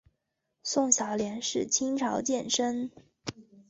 [0.63, 2.89] 宋小濂是清朝监生。